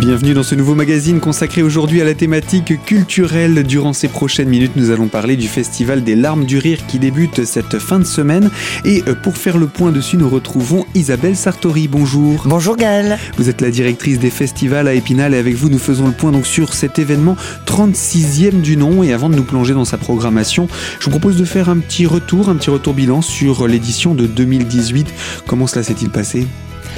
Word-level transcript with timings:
Bienvenue 0.00 0.32
dans 0.32 0.42
ce 0.42 0.54
nouveau 0.54 0.74
magazine 0.74 1.20
consacré 1.20 1.62
aujourd'hui 1.62 2.00
à 2.00 2.06
la 2.06 2.14
thématique 2.14 2.82
culturelle. 2.86 3.62
Durant 3.64 3.92
ces 3.92 4.08
prochaines 4.08 4.48
minutes, 4.48 4.72
nous 4.74 4.90
allons 4.90 5.08
parler 5.08 5.36
du 5.36 5.46
Festival 5.46 6.02
des 6.02 6.16
larmes 6.16 6.46
du 6.46 6.56
rire 6.56 6.86
qui 6.86 6.98
débute 6.98 7.44
cette 7.44 7.78
fin 7.78 7.98
de 7.98 8.04
semaine. 8.04 8.50
Et 8.86 9.04
euh, 9.08 9.14
pour 9.14 9.36
faire 9.36 9.58
le 9.58 9.66
point 9.66 9.92
dessus, 9.92 10.16
nous 10.16 10.30
retrouvons 10.30 10.86
Isabelle 10.94 11.36
Sartori. 11.36 11.86
Bonjour. 11.86 12.44
Bonjour 12.46 12.78
Gaëlle. 12.78 13.18
Vous 13.36 13.50
êtes 13.50 13.60
la 13.60 13.70
directrice 13.70 14.18
des 14.18 14.30
festivals 14.30 14.88
à 14.88 14.94
Épinal 14.94 15.34
et 15.34 15.38
avec 15.38 15.54
vous, 15.54 15.68
nous 15.68 15.78
faisons 15.78 16.06
le 16.06 16.14
point 16.14 16.32
donc 16.32 16.46
sur 16.46 16.72
cet 16.72 16.98
événement 16.98 17.36
36e 17.66 18.62
du 18.62 18.78
nom. 18.78 19.02
Et 19.02 19.12
avant 19.12 19.28
de 19.28 19.36
nous 19.36 19.44
plonger 19.44 19.74
dans 19.74 19.84
sa 19.84 19.98
programmation, 19.98 20.66
je 20.98 21.04
vous 21.04 21.10
propose 21.10 21.36
de 21.36 21.44
faire 21.44 21.68
un 21.68 21.76
petit 21.76 22.06
retour, 22.06 22.48
un 22.48 22.56
petit 22.56 22.70
retour 22.70 22.94
bilan 22.94 23.20
sur 23.20 23.68
l'édition 23.68 24.14
de 24.14 24.26
2018. 24.26 25.12
Comment 25.46 25.66
cela 25.66 25.82
s'est-il 25.82 26.08
passé? 26.08 26.46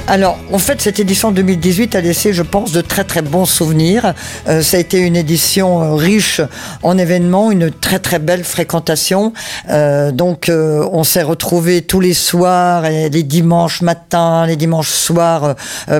Alors, 0.08 0.36
en 0.52 0.58
fait, 0.58 0.82
cette 0.82 0.98
édition 0.98 1.30
2018 1.30 1.94
a 1.94 2.00
laissé, 2.00 2.32
je 2.32 2.42
pense, 2.42 2.72
de 2.72 2.80
très 2.80 3.04
très 3.04 3.22
bons 3.22 3.46
souvenirs. 3.46 4.14
Euh, 4.48 4.60
ça 4.60 4.76
a 4.76 4.80
été 4.80 4.98
une 4.98 5.14
édition 5.14 5.80
euh, 5.80 5.94
riche 5.94 6.40
en 6.82 6.98
événements, 6.98 7.52
une 7.52 7.70
très 7.70 8.00
très 8.00 8.18
belle 8.18 8.42
fréquentation. 8.42 9.32
Euh, 9.70 10.10
donc, 10.10 10.50
on 10.50 11.04
s'est 11.04 11.22
retrouvés 11.22 11.82
tous 11.82 12.00
les 12.00 12.14
soirs, 12.14 12.84
et 12.84 13.08
les 13.10 13.22
dimanches 13.22 13.80
matins, 13.80 14.44
les 14.46 14.56
dimanches 14.56 14.90
soirs, 14.90 15.54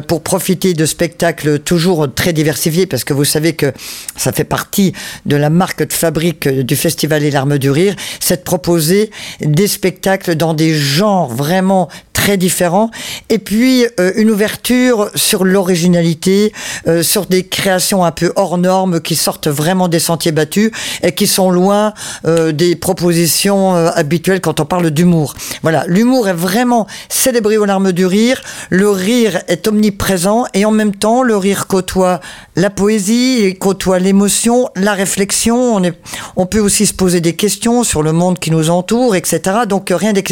pour 0.08 0.22
profiter 0.22 0.74
de 0.74 0.84
spectacles 0.84 1.60
toujours 1.60 2.12
très 2.12 2.32
diversifiés, 2.32 2.86
parce 2.86 3.04
que 3.04 3.12
vous 3.12 3.24
savez 3.24 3.52
que 3.52 3.72
ça 4.16 4.32
fait 4.32 4.44
partie 4.44 4.92
de 5.26 5.36
la 5.36 5.48
marque 5.48 5.86
de 5.86 5.92
fabrique 5.92 6.48
du 6.48 6.76
Festival 6.76 7.22
Les 7.22 7.30
Larmes 7.30 7.58
du 7.58 7.70
Rire, 7.70 7.94
c'est 8.20 8.38
de 8.38 8.42
proposer 8.42 9.10
des 9.40 9.68
spectacles 9.68 10.34
dans 10.34 10.54
des 10.54 10.74
genres 10.74 11.28
vraiment 11.28 11.88
très 12.22 12.36
différents. 12.36 12.88
Et 13.30 13.40
puis, 13.40 13.84
euh, 13.98 14.12
une 14.14 14.30
ouverture 14.30 15.10
sur 15.16 15.42
l'originalité, 15.42 16.52
euh, 16.86 17.02
sur 17.02 17.26
des 17.26 17.42
créations 17.42 18.04
un 18.04 18.12
peu 18.12 18.32
hors 18.36 18.58
normes 18.58 19.00
qui 19.00 19.16
sortent 19.16 19.48
vraiment 19.48 19.88
des 19.88 19.98
sentiers 19.98 20.30
battus 20.30 20.70
et 21.02 21.16
qui 21.16 21.26
sont 21.26 21.50
loin 21.50 21.94
euh, 22.24 22.52
des 22.52 22.76
propositions 22.76 23.74
habituelles 23.74 24.40
quand 24.40 24.60
on 24.60 24.64
parle 24.64 24.90
d'humour. 24.90 25.34
Voilà, 25.62 25.84
l'humour 25.88 26.28
est 26.28 26.32
vraiment 26.32 26.86
célébré 27.08 27.56
aux 27.56 27.64
larmes 27.64 27.90
du 27.90 28.06
rire. 28.06 28.40
Le 28.70 28.88
rire 28.88 29.40
est 29.48 29.66
omniprésent 29.66 30.44
et 30.54 30.64
en 30.64 30.70
même 30.70 30.94
temps, 30.94 31.24
le 31.24 31.36
rire 31.36 31.66
côtoie 31.66 32.20
la 32.54 32.70
poésie, 32.70 33.56
côtoie 33.58 33.98
l'émotion, 33.98 34.68
la 34.76 34.92
réflexion. 34.92 35.56
On, 35.74 35.82
est, 35.82 35.98
on 36.36 36.46
peut 36.46 36.60
aussi 36.60 36.86
se 36.86 36.94
poser 36.94 37.20
des 37.20 37.34
questions 37.34 37.82
sur 37.82 38.04
le 38.04 38.12
monde 38.12 38.38
qui 38.38 38.52
nous 38.52 38.70
entoure, 38.70 39.16
etc. 39.16 39.40
Donc 39.66 39.92
rien 39.92 40.12
n'est 40.12 40.22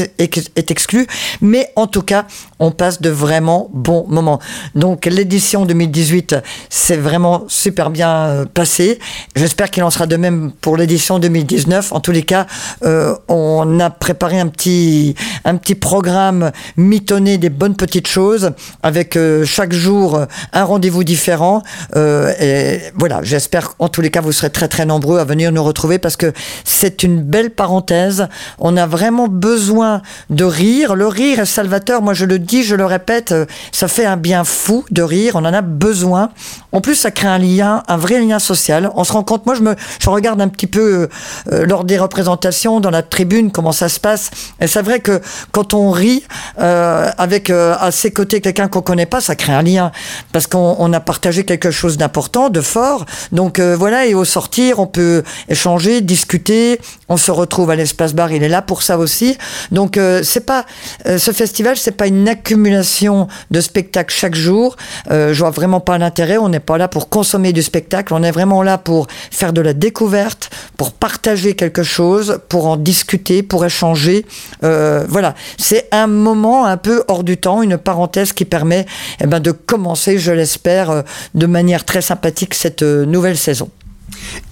exclu. 0.68 1.08
Mais 1.40 1.72
en 1.80 1.86
tout 1.86 2.02
cas, 2.02 2.26
on 2.58 2.70
passe 2.70 3.00
de 3.00 3.10
vraiment 3.10 3.70
bon 3.72 4.04
moment. 4.08 4.38
Donc 4.74 5.06
l'édition 5.06 5.64
2018 5.64 6.36
s'est 6.68 6.96
vraiment 6.96 7.44
super 7.48 7.90
bien 7.90 8.10
euh, 8.10 8.44
passé. 8.44 8.98
J'espère 9.34 9.70
qu'il 9.70 9.82
en 9.82 9.90
sera 9.90 10.06
de 10.06 10.16
même 10.16 10.52
pour 10.60 10.76
l'édition 10.76 11.18
2019. 11.18 11.92
En 11.92 12.00
tous 12.00 12.12
les 12.12 12.22
cas, 12.22 12.46
euh, 12.84 13.14
on 13.28 13.80
a 13.80 13.88
préparé 13.90 14.38
un 14.38 14.48
petit, 14.48 15.14
un 15.44 15.56
petit 15.56 15.74
programme 15.74 16.52
mitonné 16.76 17.38
des 17.38 17.50
bonnes 17.50 17.76
petites 17.76 18.08
choses 18.08 18.52
avec 18.82 19.16
euh, 19.16 19.44
chaque 19.46 19.72
jour 19.72 20.20
un 20.52 20.64
rendez-vous 20.64 21.04
différent. 21.04 21.62
et 21.96 22.80
voilà, 22.94 23.20
j'espère 23.22 23.74
en 23.78 23.88
tous 23.88 24.02
les 24.02 24.10
cas 24.10 24.20
vous 24.20 24.32
serez 24.32 24.50
très 24.50 24.68
très 24.68 24.84
nombreux 24.84 25.18
à 25.18 25.24
venir 25.24 25.50
nous 25.52 25.64
retrouver 25.64 25.98
parce 25.98 26.16
que 26.16 26.32
c'est 26.64 27.02
une 27.02 27.22
belle 27.22 27.50
parenthèse. 27.50 28.28
On 28.58 28.76
a 28.76 28.86
vraiment 28.86 29.28
besoin 29.28 30.02
de 30.28 30.44
rire. 30.44 30.94
Le 30.94 31.06
rire 31.06 31.40
est 31.40 31.46
salvateur. 31.46 31.69
Moi 32.02 32.14
je 32.14 32.24
le 32.24 32.38
dis, 32.38 32.62
je 32.62 32.74
le 32.74 32.84
répète, 32.84 33.34
ça 33.72 33.88
fait 33.88 34.06
un 34.06 34.16
bien 34.16 34.44
fou 34.44 34.84
de 34.90 35.02
rire, 35.02 35.32
on 35.36 35.44
en 35.44 35.52
a 35.52 35.62
besoin. 35.62 36.30
En 36.72 36.80
plus, 36.80 36.94
ça 36.94 37.10
crée 37.10 37.26
un 37.26 37.38
lien, 37.38 37.82
un 37.88 37.96
vrai 37.96 38.20
lien 38.20 38.38
social. 38.38 38.90
On 38.94 39.04
se 39.04 39.12
rend 39.12 39.24
compte, 39.24 39.46
moi 39.46 39.54
je 39.54 40.10
regarde 40.10 40.40
un 40.40 40.48
petit 40.48 40.66
peu 40.66 40.80
euh, 40.80 41.08
euh, 41.52 41.66
lors 41.66 41.84
des 41.84 41.98
représentations 41.98 42.80
dans 42.80 42.90
la 42.90 43.02
tribune 43.02 43.50
comment 43.50 43.72
ça 43.72 43.88
se 43.88 43.98
passe. 43.98 44.30
Et 44.60 44.66
c'est 44.66 44.82
vrai 44.82 45.00
que 45.00 45.20
quand 45.52 45.74
on 45.74 45.90
rit 45.90 46.24
euh, 46.60 47.10
avec 47.18 47.50
à 47.50 47.90
ses 47.90 48.12
côtés 48.12 48.40
quelqu'un 48.40 48.68
qu'on 48.68 48.82
connaît 48.82 49.06
pas, 49.06 49.20
ça 49.20 49.34
crée 49.34 49.52
un 49.52 49.62
lien 49.62 49.90
parce 50.32 50.46
qu'on 50.46 50.92
a 50.92 51.00
partagé 51.00 51.44
quelque 51.44 51.70
chose 51.70 51.96
d'important, 51.96 52.50
de 52.50 52.60
fort. 52.60 53.06
Donc 53.32 53.60
voilà, 53.60 54.06
et 54.06 54.14
au 54.14 54.24
sortir, 54.24 54.78
on 54.78 54.86
peut 54.86 55.22
échanger, 55.48 56.00
discuter. 56.00 56.80
On 57.08 57.16
se 57.16 57.30
retrouve 57.30 57.70
à 57.70 57.76
l'espace 57.76 58.14
bar, 58.14 58.32
il 58.32 58.42
est 58.42 58.48
là 58.48 58.62
pour 58.62 58.82
ça 58.82 58.98
aussi. 58.98 59.36
Donc 59.72 59.98
c'est 60.22 60.46
pas 60.46 60.64
ce 61.04 61.32
festival, 61.32 61.59
c'est 61.76 61.96
pas 61.96 62.06
une 62.06 62.28
accumulation 62.28 63.28
de 63.50 63.60
spectacles 63.60 64.14
chaque 64.14 64.34
jour. 64.34 64.76
Euh, 65.10 65.32
je 65.32 65.38
vois 65.40 65.50
vraiment 65.50 65.80
pas 65.80 65.98
l'intérêt. 65.98 66.38
On 66.38 66.48
n'est 66.48 66.60
pas 66.60 66.78
là 66.78 66.88
pour 66.88 67.08
consommer 67.08 67.52
du 67.52 67.62
spectacle. 67.62 68.14
On 68.14 68.22
est 68.22 68.30
vraiment 68.30 68.62
là 68.62 68.78
pour 68.78 69.06
faire 69.30 69.52
de 69.52 69.60
la 69.60 69.72
découverte, 69.72 70.50
pour 70.76 70.92
partager 70.92 71.54
quelque 71.54 71.82
chose, 71.82 72.40
pour 72.48 72.66
en 72.66 72.76
discuter, 72.76 73.42
pour 73.42 73.64
échanger. 73.64 74.26
Euh, 74.64 75.04
voilà, 75.08 75.34
c'est 75.58 75.88
un 75.92 76.06
moment 76.06 76.66
un 76.66 76.76
peu 76.76 77.04
hors 77.08 77.24
du 77.24 77.36
temps, 77.36 77.62
une 77.62 77.78
parenthèse 77.78 78.32
qui 78.32 78.44
permet 78.44 78.86
eh 79.20 79.26
ben, 79.26 79.40
de 79.40 79.52
commencer, 79.52 80.18
je 80.18 80.32
l'espère, 80.32 80.90
euh, 80.90 81.02
de 81.34 81.46
manière 81.46 81.84
très 81.84 82.02
sympathique 82.02 82.54
cette 82.54 82.82
nouvelle 82.82 83.36
saison. 83.36 83.70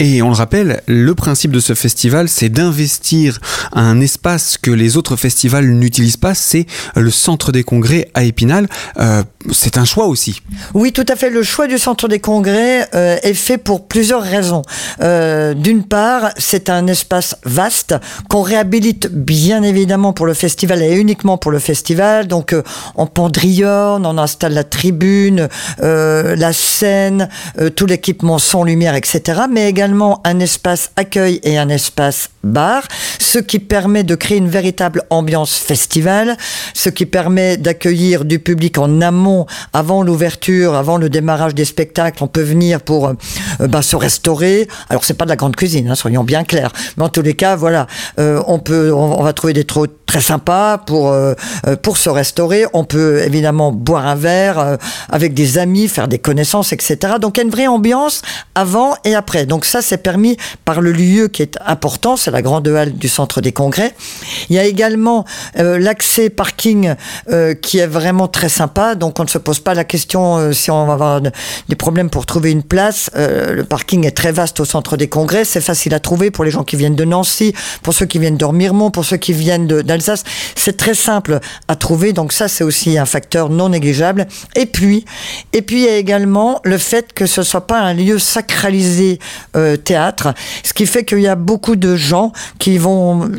Et 0.00 0.22
on 0.22 0.28
le 0.28 0.34
rappelle, 0.34 0.82
le 0.86 1.14
principe 1.14 1.50
de 1.50 1.60
ce 1.60 1.74
festival, 1.74 2.28
c'est 2.28 2.48
d'investir 2.48 3.40
un 3.72 4.00
espace 4.00 4.56
que 4.56 4.70
les 4.70 4.96
autres 4.96 5.16
festivals 5.16 5.68
n'utilisent 5.68 6.16
pas, 6.16 6.34
c'est 6.34 6.66
le 6.94 7.10
centre 7.10 7.52
des 7.52 7.64
congrès 7.64 8.08
à 8.14 8.24
Épinal. 8.24 8.68
Euh, 8.98 9.22
c'est 9.52 9.78
un 9.78 9.84
choix 9.84 10.06
aussi. 10.06 10.40
Oui, 10.74 10.92
tout 10.92 11.06
à 11.08 11.16
fait. 11.16 11.30
Le 11.30 11.42
choix 11.42 11.66
du 11.66 11.78
centre 11.78 12.08
des 12.08 12.20
congrès 12.20 12.88
euh, 12.94 13.16
est 13.22 13.34
fait 13.34 13.58
pour 13.58 13.86
plusieurs 13.86 14.22
raisons. 14.22 14.62
Euh, 15.00 15.54
d'une 15.54 15.84
part, 15.84 16.30
c'est 16.36 16.70
un 16.70 16.86
espace 16.86 17.36
vaste 17.44 17.94
qu'on 18.28 18.42
réhabilite 18.42 19.08
bien 19.08 19.62
évidemment 19.62 20.12
pour 20.12 20.26
le 20.26 20.34
festival 20.34 20.82
et 20.82 20.94
uniquement 20.94 21.38
pour 21.38 21.50
le 21.50 21.58
festival. 21.58 22.26
Donc, 22.26 22.54
en 22.94 23.06
pendrillonne, 23.06 24.06
on 24.06 24.18
installe 24.18 24.54
la 24.54 24.64
tribune, 24.64 25.48
la 25.80 26.52
scène, 26.52 27.28
tout 27.74 27.86
l'équipement 27.86 28.38
son, 28.38 28.64
lumière, 28.64 28.94
etc 28.94 29.38
mais 29.50 29.67
également 29.68 30.20
un 30.24 30.40
espace 30.40 30.90
accueil 30.96 31.40
et 31.42 31.58
un 31.58 31.68
espace 31.68 32.30
bar, 32.44 32.82
ce 33.18 33.38
qui 33.38 33.58
permet 33.58 34.04
de 34.04 34.14
créer 34.14 34.38
une 34.38 34.48
véritable 34.48 35.02
ambiance 35.10 35.54
festival, 35.56 36.36
ce 36.74 36.88
qui 36.88 37.06
permet 37.06 37.56
d'accueillir 37.56 38.24
du 38.24 38.38
public 38.38 38.78
en 38.78 39.00
amont, 39.00 39.46
avant 39.72 40.02
l'ouverture, 40.02 40.74
avant 40.74 40.96
le 40.96 41.08
démarrage 41.08 41.54
des 41.54 41.64
spectacles. 41.64 42.22
On 42.22 42.28
peut 42.28 42.42
venir 42.42 42.80
pour 42.80 43.08
euh, 43.08 43.14
bah, 43.68 43.82
se 43.82 43.96
restaurer. 43.96 44.68
Alors 44.88 45.04
c'est 45.04 45.14
pas 45.14 45.24
de 45.24 45.30
la 45.30 45.36
grande 45.36 45.56
cuisine, 45.56 45.90
hein, 45.90 45.94
soyons 45.94 46.24
bien 46.24 46.44
clairs, 46.44 46.72
mais 46.96 47.04
en 47.04 47.08
tous 47.08 47.22
les 47.22 47.34
cas, 47.34 47.56
voilà, 47.56 47.86
euh, 48.18 48.42
on 48.46 48.58
peut, 48.58 48.92
on, 48.92 49.22
va 49.22 49.32
trouver 49.32 49.52
des 49.52 49.64
trous 49.64 49.86
très 50.06 50.20
sympas 50.20 50.78
pour 50.78 51.10
euh, 51.10 51.34
pour 51.82 51.98
se 51.98 52.08
restaurer. 52.08 52.64
On 52.72 52.84
peut 52.84 53.20
évidemment 53.20 53.72
boire 53.72 54.06
un 54.06 54.14
verre 54.14 54.78
avec 55.10 55.34
des 55.34 55.58
amis, 55.58 55.88
faire 55.88 56.08
des 56.08 56.18
connaissances, 56.18 56.72
etc. 56.72 57.14
Donc 57.20 57.36
il 57.36 57.40
y 57.40 57.42
a 57.42 57.44
une 57.44 57.50
vraie 57.50 57.66
ambiance 57.66 58.22
avant 58.54 58.94
et 59.04 59.14
après. 59.14 59.46
Donc 59.46 59.64
ça, 59.64 59.82
c'est 59.82 59.98
permis 59.98 60.36
par 60.64 60.80
le 60.80 60.92
lieu 60.92 61.28
qui 61.28 61.42
est 61.42 61.58
important 61.66 62.16
c'est 62.28 62.32
la 62.32 62.42
grande 62.42 62.68
halle 62.68 62.92
du 62.92 63.08
centre 63.08 63.40
des 63.40 63.52
congrès. 63.52 63.94
Il 64.50 64.56
y 64.56 64.58
a 64.58 64.64
également 64.64 65.24
euh, 65.58 65.78
l'accès 65.78 66.28
parking 66.28 66.94
euh, 67.30 67.54
qui 67.54 67.78
est 67.78 67.86
vraiment 67.86 68.28
très 68.28 68.50
sympa, 68.50 68.96
donc 68.96 69.18
on 69.18 69.22
ne 69.22 69.28
se 69.28 69.38
pose 69.38 69.60
pas 69.60 69.72
la 69.72 69.84
question 69.84 70.36
euh, 70.36 70.52
si 70.52 70.70
on 70.70 70.84
va 70.84 70.92
avoir 70.92 71.22
des 71.22 71.76
problèmes 71.76 72.10
pour 72.10 72.26
trouver 72.26 72.50
une 72.50 72.62
place. 72.62 73.10
le 73.16 73.62
parking 73.62 74.04
est 74.06 74.16
très 74.16 74.30
vaste 74.30 74.60
au 74.60 74.66
centre 74.66 74.98
des 74.98 75.08
congrès, 75.08 75.46
c'est 75.46 75.62
facile 75.62 75.94
à 75.94 76.00
trouver 76.00 76.30
pour 76.30 76.44
les 76.44 76.50
gens 76.50 76.64
qui 76.64 76.76
viennent 76.76 76.96
de 76.96 77.04
Nancy, 77.06 77.54
pour 77.82 77.94
ceux 77.94 78.04
qui 78.04 78.18
viennent 78.18 78.36
de 78.36 78.44
Remiremont, 78.44 78.90
pour 78.90 79.06
ceux 79.06 79.16
qui 79.16 79.32
viennent 79.32 79.66
d'Alsace. 79.66 80.24
C'est 80.54 80.76
très 80.76 80.94
simple 80.94 81.40
à 81.66 81.76
trouver, 81.76 82.12
donc 82.12 82.34
ça 82.34 82.48
c'est 82.48 82.64
aussi 82.64 82.98
un 82.98 83.06
facteur 83.06 83.48
non 83.48 83.70
négligeable. 83.70 84.26
Et 84.54 84.66
puis, 84.66 85.06
et 85.54 85.62
puis 85.62 85.76
il 85.76 85.84
y 85.84 85.88
a 85.88 85.96
également 85.96 86.60
le 86.64 86.76
fait 86.76 87.14
que 87.14 87.24
ce 87.24 87.42
soit 87.42 87.66
pas 87.66 87.80
un 87.80 87.94
lieu 87.94 88.18
sacralisé 88.18 89.18
théâtre, 89.84 90.34
ce 90.62 90.74
qui 90.74 90.84
fait 90.84 91.04
qu'il 91.04 91.20
y 91.20 91.28
a 91.28 91.36
beaucoup 91.36 91.76
de 91.76 91.96
gens 91.96 92.17
qui 92.58 92.78
vont 92.78 93.30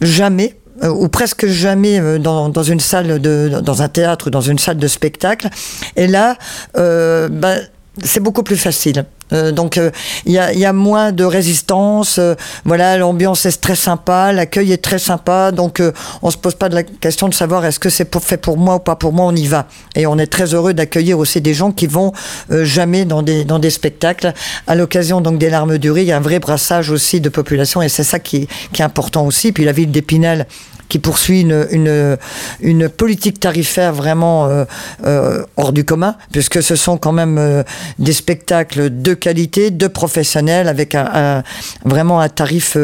jamais 0.00 0.56
euh, 0.84 0.90
ou 0.90 1.08
presque 1.08 1.46
jamais 1.46 1.98
euh, 1.98 2.18
dans, 2.18 3.82
un 3.82 3.88
théâtre 3.88 4.28
ou 4.28 4.30
dans 4.30 4.40
une 4.40 4.58
salle 4.58 4.76
de 4.76 4.86
spectacle 4.86 5.48
et 5.96 6.06
là 6.06 6.36
euh, 6.76 7.28
ben, 7.28 7.60
c'est 8.04 8.20
beaucoup 8.20 8.44
plus 8.44 8.56
facile. 8.56 9.04
Euh, 9.32 9.52
donc 9.52 9.76
il 9.76 9.82
euh, 9.82 9.90
y, 10.26 10.38
a, 10.38 10.52
y, 10.52 10.64
a, 10.64 10.72
moins 10.72 11.12
de 11.12 11.24
résistance. 11.24 12.18
Euh, 12.18 12.34
voilà, 12.64 12.96
l'ambiance 12.96 13.46
est 13.46 13.60
très 13.60 13.76
sympa, 13.76 14.32
l'accueil 14.32 14.72
est 14.72 14.82
très 14.82 14.98
sympa. 14.98 15.52
Donc 15.52 15.82
on 16.22 16.30
se 16.30 16.36
pose 16.36 16.54
pas 16.54 16.68
de 16.68 16.74
la 16.74 16.82
question 16.82 17.28
de 17.28 17.34
savoir 17.34 17.64
est-ce 17.64 17.78
que 17.78 17.90
c'est 17.90 18.08
fait 18.20 18.36
pour 18.36 18.56
moi 18.56 18.76
ou 18.76 18.80
pas 18.80 18.96
pour 18.96 19.12
moi. 19.12 19.26
On 19.26 19.36
y 19.36 19.46
va 19.46 19.66
et 19.94 20.06
on 20.06 20.18
est 20.18 20.26
très 20.26 20.54
heureux 20.54 20.74
d'accueillir 20.74 21.18
aussi 21.18 21.40
des 21.40 21.54
gens 21.54 21.72
qui 21.72 21.86
vont 21.86 22.12
jamais 22.50 23.04
dans 23.04 23.22
des 23.22 23.44
dans 23.44 23.58
des 23.58 23.70
spectacles. 23.70 24.32
À 24.66 24.74
l'occasion 24.74 25.20
donc 25.20 25.38
des 25.38 25.50
larmes 25.50 25.78
du 25.78 25.90
riz, 25.90 26.02
il 26.02 26.08
y 26.08 26.12
a 26.12 26.16
un 26.16 26.20
vrai 26.20 26.38
brassage 26.38 26.90
aussi 26.90 27.20
de 27.20 27.28
population 27.28 27.82
et 27.82 27.88
c'est 27.88 28.04
ça 28.04 28.18
qui, 28.18 28.48
qui 28.72 28.82
est 28.82 28.84
important 28.84 29.26
aussi. 29.26 29.52
Puis 29.52 29.64
la 29.64 29.72
ville 29.72 29.90
d'Épinal 29.90 30.46
qui 30.88 30.98
poursuit 30.98 31.42
une, 31.42 32.16
une, 32.60 32.88
politique 32.88 33.40
tarifaire 33.40 33.92
vraiment 33.92 34.46
euh, 34.46 34.64
euh, 35.04 35.44
hors 35.56 35.72
du 35.72 35.84
commun, 35.84 36.16
puisque 36.32 36.62
ce 36.62 36.76
sont 36.76 36.96
quand 36.96 37.12
même 37.12 37.36
euh, 37.38 37.62
des 37.98 38.12
spectacles 38.12 38.90
de 38.90 39.14
qualité, 39.14 39.70
de 39.70 39.86
professionnels, 39.86 40.68
avec 40.68 40.94
un, 40.94 41.42
vraiment 41.84 42.20
un 42.20 42.28
tarif 42.28 42.76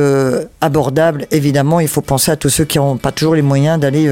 abordable. 0.60 1.26
Évidemment, 1.30 1.80
il 1.80 1.88
faut 1.88 2.00
penser 2.00 2.30
à 2.30 2.36
tous 2.36 2.50
ceux 2.50 2.64
qui 2.64 2.78
n'ont 2.78 2.96
pas 2.96 3.12
toujours 3.12 3.34
les 3.34 3.42
moyens 3.42 3.78
d'aller 3.80 4.10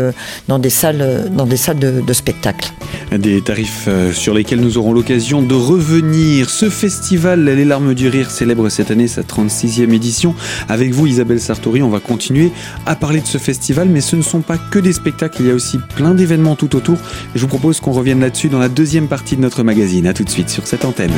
dans 0.48 0.58
des 0.58 0.70
salles, 0.70 1.30
dans 1.30 1.46
des 1.46 1.56
salles 1.56 1.78
de, 1.78 2.00
de 2.00 2.12
spectacle. 2.12 2.72
Des 3.12 3.42
tarifs 3.42 3.88
sur 4.12 4.34
lesquels 4.34 4.60
nous 4.60 4.78
aurons 4.78 4.92
l'occasion 4.92 5.42
de 5.42 5.54
revenir. 5.54 6.48
Ce 6.48 6.70
festival, 6.70 7.44
Les 7.44 7.64
Larmes 7.64 7.94
du 7.94 8.08
Rire, 8.08 8.30
célèbre 8.30 8.68
cette 8.68 8.90
année 8.90 9.08
sa 9.08 9.22
36e 9.22 9.92
édition. 9.92 10.34
Avec 10.68 10.92
vous, 10.92 11.06
Isabelle 11.06 11.40
Sartori, 11.40 11.82
on 11.82 11.88
va 11.88 12.00
continuer 12.00 12.52
à 12.86 12.94
parler 12.94 13.20
de 13.20 13.26
ce 13.26 13.38
festival, 13.38 13.81
mais 13.90 14.00
ce 14.00 14.16
ne 14.16 14.22
sont 14.22 14.40
pas 14.40 14.58
que 14.58 14.78
des 14.78 14.92
spectacles, 14.92 15.42
il 15.42 15.48
y 15.48 15.50
a 15.50 15.54
aussi 15.54 15.78
plein 15.96 16.14
d'événements 16.14 16.56
tout 16.56 16.76
autour. 16.76 16.98
Je 17.34 17.40
vous 17.40 17.48
propose 17.48 17.80
qu'on 17.80 17.92
revienne 17.92 18.20
là-dessus 18.20 18.48
dans 18.48 18.58
la 18.58 18.68
deuxième 18.68 19.08
partie 19.08 19.36
de 19.36 19.40
notre 19.40 19.62
magazine. 19.62 20.06
A 20.06 20.14
tout 20.14 20.24
de 20.24 20.30
suite 20.30 20.50
sur 20.50 20.66
cette 20.66 20.84
antenne. 20.84 21.12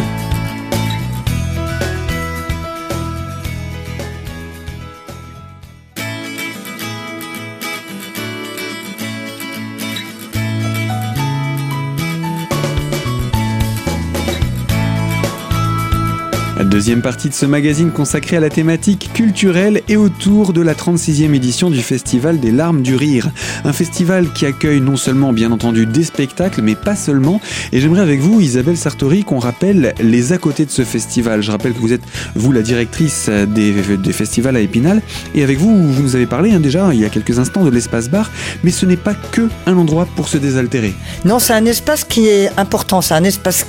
Deuxième 16.63 17.03
partie 17.03 17.29
de 17.29 17.35
ce 17.35 17.47
magazine 17.47 17.91
consacré 17.91 18.37
à 18.37 18.41
la 18.41 18.49
thématique 18.49 19.11
culturelle 19.13 19.83
et 19.89 19.97
autour 19.97 20.53
de 20.53 20.61
la 20.61 20.75
36e 20.75 21.35
édition 21.35 21.69
du 21.69 21.83
Festival 21.83 22.39
des 22.39 22.53
Larmes 22.53 22.81
du 22.83 22.95
Rire. 22.95 23.31
Un 23.65 23.73
festival 23.73 24.33
qui 24.33 24.47
accueille 24.47 24.81
non 24.81 24.97
seulement 24.97 25.33
bien 25.33 25.51
entendu 25.51 25.85
des 25.85 26.05
spectacles, 26.05 26.63
mais 26.63 26.77
pas 26.77 26.95
seulement. 26.95 27.41
Et 27.73 27.81
j'aimerais 27.81 28.03
avec 28.03 28.21
vous, 28.21 28.41
Isabelle 28.41 28.77
Sartori, 28.77 29.25
qu'on 29.25 29.41
rappelle 29.41 29.95
les 30.01 30.33
à 30.33 30.39
côté 30.39 30.65
de 30.65 30.71
ce 30.71 30.85
festival. 30.85 31.43
Je 31.43 31.51
rappelle 31.51 31.73
que 31.73 31.81
vous 31.81 31.93
êtes, 31.93 32.05
vous, 32.37 32.53
la 32.53 32.63
directrice 32.63 33.29
des, 33.29 33.73
des 33.73 34.13
festivals 34.13 34.55
à 34.55 34.61
Épinal. 34.61 35.03
Et 35.35 35.43
avec 35.43 35.59
vous, 35.59 35.93
vous 35.93 36.03
nous 36.03 36.15
avez 36.15 36.27
parlé 36.27 36.53
hein, 36.53 36.61
déjà 36.61 36.95
il 36.95 37.01
y 37.01 37.05
a 37.05 37.09
quelques 37.09 37.41
instants 37.41 37.65
de 37.65 37.71
l'espace 37.71 38.09
bar. 38.09 38.31
Mais 38.63 38.71
ce 38.71 38.87
n'est 38.87 38.97
pas 38.97 39.15
que 39.15 39.49
un 39.67 39.77
endroit 39.77 40.07
pour 40.15 40.29
se 40.29 40.39
désaltérer. 40.39 40.95
Non, 41.25 41.41
c'est 41.41 41.55
un 41.55 41.67
espace 41.67 42.05
qui 42.05 42.29
est 42.29 42.49
important, 42.57 43.01
c'est 43.01 43.15
un 43.15 43.25
espace 43.25 43.67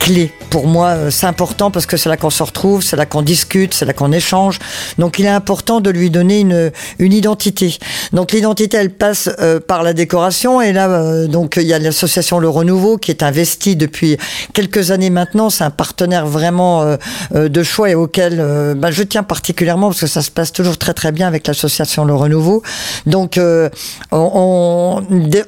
clé. 0.00 0.32
Pour 0.50 0.66
moi, 0.66 0.88
euh, 0.88 1.10
c'est 1.10 1.26
important 1.26 1.70
parce 1.70 1.86
que 1.86 1.96
c'est 1.96 2.08
là 2.08 2.16
qu'on 2.16 2.30
se 2.30 2.42
retrouve, 2.42 2.82
c'est 2.82 2.96
là 2.96 3.04
qu'on 3.04 3.22
discute, 3.22 3.74
c'est 3.74 3.84
là 3.84 3.92
qu'on 3.92 4.12
échange. 4.12 4.58
Donc, 4.98 5.18
il 5.18 5.26
est 5.26 5.28
important 5.28 5.80
de 5.80 5.90
lui 5.90 6.08
donner 6.08 6.40
une, 6.40 6.70
une 6.98 7.12
identité. 7.12 7.76
Donc, 8.12 8.32
l'identité, 8.32 8.76
elle 8.76 8.90
passe 8.90 9.28
euh, 9.40 9.60
par 9.60 9.82
la 9.82 9.92
décoration. 9.92 10.60
Et 10.62 10.72
là, 10.72 10.88
euh, 10.88 11.26
donc, 11.26 11.56
il 11.56 11.66
y 11.66 11.74
a 11.74 11.78
l'association 11.78 12.38
Le 12.38 12.48
Renouveau 12.48 12.96
qui 12.96 13.10
est 13.10 13.22
investie 13.22 13.76
depuis 13.76 14.16
quelques 14.54 14.92
années 14.92 15.10
maintenant. 15.10 15.50
C'est 15.50 15.64
un 15.64 15.70
partenaire 15.70 16.26
vraiment 16.26 16.82
euh, 16.82 16.96
euh, 17.34 17.48
de 17.48 17.62
choix 17.62 17.90
et 17.90 17.94
auquel 17.94 18.38
euh, 18.40 18.74
bah, 18.74 18.90
je 18.90 19.02
tiens 19.02 19.24
particulièrement 19.24 19.88
parce 19.88 20.00
que 20.00 20.06
ça 20.06 20.22
se 20.22 20.30
passe 20.30 20.52
toujours 20.52 20.78
très 20.78 20.94
très 20.94 21.12
bien 21.12 21.26
avec 21.26 21.46
l'association 21.46 22.04
Le 22.04 22.14
Renouveau. 22.14 22.62
Donc, 23.04 23.38
on, 23.38 23.70
on, 24.12 25.02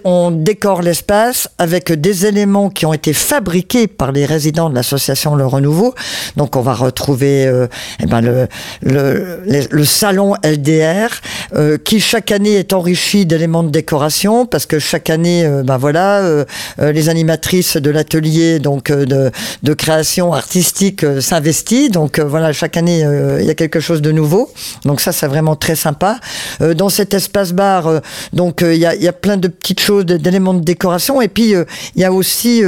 on 0.05 0.31
décore 0.31 0.83
l'espace 0.83 1.49
avec 1.59 1.93
des 1.93 2.27
éléments 2.27 2.69
qui 2.69 2.85
ont 2.85 2.93
été 2.93 3.13
fabriqués 3.13 3.87
par 3.87 4.13
les 4.13 4.27
résidents 4.27 4.69
de 4.69 4.75
l'association 4.75 4.98
Le 5.37 5.47
Renouveau. 5.47 5.95
Donc, 6.37 6.57
on 6.57 6.61
va 6.61 6.75
retrouver 6.75 7.47
euh, 7.47 7.67
eh 8.01 8.07
ben, 8.07 8.49
le, 8.83 9.85
salon 9.85 10.35
LDR 10.45 11.09
euh, 11.55 11.79
qui 11.79 12.01
chaque 12.01 12.31
année 12.31 12.55
est 12.55 12.73
enrichi 12.73 13.27
d'éléments 13.27 13.63
de 13.63 13.71
décoration 13.71 14.47
parce 14.47 14.67
que 14.67 14.79
chaque 14.79 15.11
année, 15.11 15.45
euh, 15.45 15.63
ben 15.63 15.77
voilà, 15.77 16.45
les 16.79 17.09
animatrices 17.09 17.77
de 17.77 17.91
l'atelier 17.91 18.59
donc 18.59 18.91
de, 18.93 19.31
création 19.75 20.33
artistique 20.33 21.05
s'investissent. 21.21 21.91
Donc 21.91 22.19
voilà, 22.19 22.53
chaque 22.53 22.77
année 22.77 23.05
il 23.41 23.47
y 23.47 23.51
a 23.51 23.55
quelque 23.55 23.81
chose 23.81 24.03
de 24.03 24.13
nouveau. 24.13 24.51
Donc 24.85 25.01
ça, 25.01 25.13
c'est 25.13 25.27
vraiment 25.27 25.57
très 25.57 25.77
sympa. 25.77 26.19
Dans 26.61 26.89
cet 26.89 27.15
espace 27.15 27.53
bar, 27.53 28.01
donc 28.33 28.61
il 28.63 28.75
y, 28.75 28.81
y 28.81 29.09
a 29.09 29.13
plein 29.13 29.37
de 29.37 29.49
petites 29.49 29.81
choses, 29.81 30.05
d'éléments 30.07 30.55
de 30.55 30.65
décoration, 30.65 31.21
et 31.21 31.29
puis 31.29 31.55
il 31.95 32.01
y 32.01 32.05
a 32.05 32.13
aussi 32.13 32.63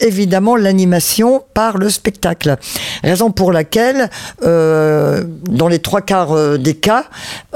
évidemment 0.00 0.56
l'animation 0.56 1.42
le 1.78 1.88
spectacle. 1.90 2.56
Raison 3.02 3.30
pour 3.30 3.52
laquelle, 3.52 4.10
euh, 4.42 5.24
dans 5.48 5.68
les 5.68 5.78
trois 5.78 6.02
quarts 6.02 6.32
euh, 6.32 6.58
des 6.58 6.74
cas, 6.74 7.04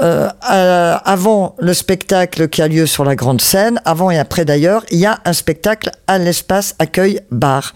euh, 0.01 0.27
avant 0.41 1.55
le 1.59 1.73
spectacle 1.73 2.49
qui 2.49 2.61
a 2.61 2.67
lieu 2.67 2.85
sur 2.85 3.05
la 3.05 3.15
grande 3.15 3.41
scène, 3.41 3.79
avant 3.85 4.09
et 4.11 4.17
après 4.17 4.45
d'ailleurs, 4.45 4.83
il 4.91 4.99
y 4.99 5.05
a 5.05 5.19
un 5.25 5.33
spectacle 5.33 5.91
à 6.07 6.17
l'espace 6.17 6.75
accueil 6.79 7.21
bar. 7.31 7.73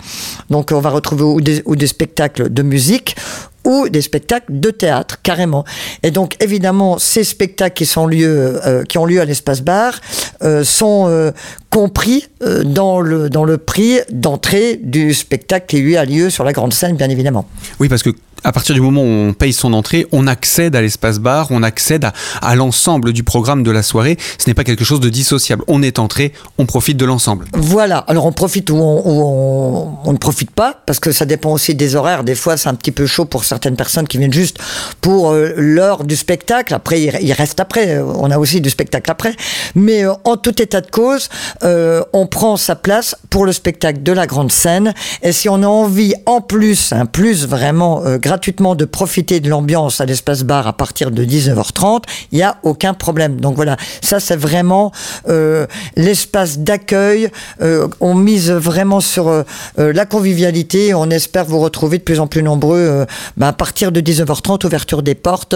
Donc 0.50 0.72
on 0.74 0.80
va 0.80 0.89
retrouver 0.89 1.24
ou 1.66 1.75
des 1.75 1.88
spectacles 1.88 2.51
de 2.51 2.62
musique 2.62 3.16
ou 3.65 3.89
des 3.89 4.01
spectacles 4.01 4.45
de 4.50 4.69
théâtre 4.69 5.19
carrément. 5.21 5.65
Et 6.03 6.12
donc 6.12 6.35
évidemment 6.41 6.97
ces 6.97 7.23
spectacles 7.23 7.75
qui 7.75 7.85
sont 7.85 8.07
lieu, 8.07 8.59
euh, 8.65 8.83
qui 8.83 8.97
ont 8.97 9.06
lieu 9.06 9.19
à 9.19 9.25
l'espace 9.25 9.62
bar 9.62 10.00
euh, 10.41 10.63
sont 10.63 11.07
euh, 11.07 11.31
compris 11.69 12.27
euh, 12.41 12.63
dans 12.63 13.01
le 13.01 13.29
dans 13.29 13.44
le 13.44 13.57
prix 13.57 14.00
d'entrée 14.12 14.79
du 14.81 15.13
spectacle 15.13 15.65
qui 15.67 15.79
lui 15.79 15.97
a 15.97 16.06
lieu 16.06 16.29
sur 16.29 16.44
la 16.44 16.53
grande 16.53 16.73
scène 16.73 16.95
bien 16.95 17.09
évidemment. 17.09 17.45
Oui, 17.79 17.89
parce 17.89 18.03
que 18.03 18.12
à 18.43 18.51
partir 18.51 18.75
du 18.75 18.81
moment 18.81 19.01
où 19.01 19.05
on 19.05 19.33
paye 19.33 19.53
son 19.53 19.73
entrée, 19.73 20.05
on 20.11 20.27
accède 20.27 20.75
à 20.75 20.81
l'espace 20.81 21.19
bar, 21.19 21.47
on 21.49 21.63
accède 21.63 22.07
à, 22.41 22.55
l'ensemble 22.55 23.13
du 23.13 23.23
programme 23.23 23.63
de 23.63 23.71
la 23.71 23.83
soirée. 23.83 24.17
Ce 24.37 24.49
n'est 24.49 24.53
pas 24.53 24.63
quelque 24.63 24.83
chose 24.83 24.99
de 24.99 25.09
dissociable. 25.09 25.63
On 25.67 25.81
est 25.81 25.99
entré, 25.99 26.33
on 26.57 26.65
profite 26.65 26.97
de 26.97 27.05
l'ensemble. 27.05 27.45
Voilà, 27.53 27.99
alors 27.99 28.25
on 28.25 28.31
profite 28.31 28.69
ou 28.69 28.75
on, 28.75 30.11
ne 30.11 30.17
profite 30.17 30.51
pas, 30.51 30.81
parce 30.85 30.99
que 30.99 31.11
ça 31.11 31.25
dépend 31.25 31.51
aussi 31.51 31.75
des 31.75 31.95
horaires. 31.95 32.23
Des 32.23 32.35
fois, 32.35 32.57
c'est 32.57 32.69
un 32.69 32.75
petit 32.75 32.91
peu 32.91 33.05
chaud 33.05 33.25
pour 33.25 33.43
certaines 33.43 33.75
personnes 33.75 34.07
qui 34.07 34.17
viennent 34.17 34.33
juste 34.33 34.57
pour 35.01 35.31
euh, 35.31 35.53
l'heure 35.57 36.03
du 36.03 36.15
spectacle. 36.15 36.73
Après, 36.73 37.01
il, 37.01 37.33
reste 37.33 37.59
après. 37.59 37.99
On 37.99 38.31
a 38.31 38.38
aussi 38.38 38.61
du 38.61 38.69
spectacle 38.69 39.09
après. 39.11 39.35
Mais 39.73 40.05
euh, 40.05 40.13
en 40.23 40.38
tout 40.38 40.61
état 40.61 40.81
de 40.81 40.89
cause, 40.89 41.29
euh, 41.63 42.03
on 42.13 42.27
prend 42.27 42.57
sa 42.57 42.75
place 42.75 43.15
pour 43.29 43.45
le 43.45 43.51
spectacle 43.51 44.03
de 44.03 44.11
la 44.11 44.27
grande 44.27 44.51
scène. 44.51 44.93
Et 45.21 45.31
si 45.31 45.49
on 45.49 45.61
a 45.63 45.67
envie, 45.67 46.13
en 46.25 46.41
plus, 46.41 46.93
un 46.93 47.05
plus 47.05 47.45
vraiment 47.45 48.03
euh, 48.05 48.17
gratuitement, 48.35 48.75
de 48.75 48.83
profiter 48.83 49.39
de 49.39 49.49
l'ambiance 49.49 50.01
à 50.01 50.05
l'espace 50.05 50.43
bar 50.43 50.67
à 50.67 50.73
partir 50.73 51.09
de 51.09 51.23
19h30, 51.23 52.01
il 52.33 52.39
n'y 52.39 52.43
a 52.43 52.57
aucun 52.63 52.93
problème. 52.93 53.39
Donc 53.39 53.55
voilà, 53.55 53.77
ça 54.01 54.19
c'est 54.19 54.36
vraiment 54.36 54.91
euh, 55.29 55.65
l'espace 55.95 56.60
d'accueil. 56.60 57.29
Euh, 57.62 57.88
on 58.01 58.13
mise 58.13 58.51
vraiment 58.51 59.00
sur 59.00 59.29
euh, 59.29 59.43
la 59.77 60.05
convivialité. 60.05 60.93
On 60.93 61.10
espère 61.12 61.45
vous 61.45 61.62
retrouver 61.62 61.98
de 61.98 62.03
plus 62.03 62.19
en 62.19 62.27
plus 62.27 62.43
nombreux 62.43 63.05
bah, 63.38 63.48
à 63.48 63.53
partir 63.53 63.93
de 63.93 64.01
19h30, 64.01 64.65
ouverture 64.65 65.01
des 65.01 65.15
portes, 65.15 65.55